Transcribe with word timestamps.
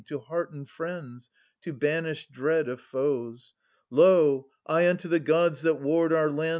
To 0.07 0.17
hearten 0.17 0.65
friends, 0.65 1.29
to 1.61 1.73
banish 1.73 2.27
dread 2.29 2.67
of 2.67 2.81
foes. 2.81 3.53
270 3.91 3.91
Lo, 3.91 4.47
I 4.65 4.89
unto 4.89 5.07
the 5.07 5.19
Gods 5.19 5.61
that 5.61 5.75
ward 5.79 6.11
our 6.11 6.31
land. 6.31 6.49